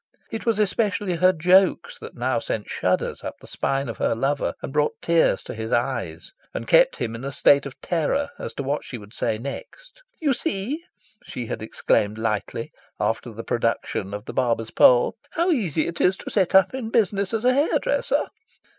[0.31, 4.55] It was especially her jokes that now sent shudders up the spine of her lover,
[4.63, 8.55] and brought tears to his eyes, and kept him in a state of terror as
[8.55, 10.01] to what she would say next.
[10.19, 10.83] "You see,"
[11.23, 16.17] she had exclaimed lightly after the production of the Barber's Pole, "how easy it is
[16.17, 18.23] to set up business as a hairdresser."